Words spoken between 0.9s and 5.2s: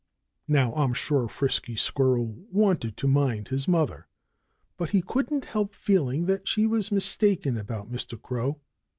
sure Frisky Squirrel wanted to mind his mother. But he